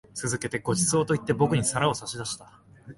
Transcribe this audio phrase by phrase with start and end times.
[0.15, 2.51] 続けて、ご馳走様と言って、僕に皿を差し出した。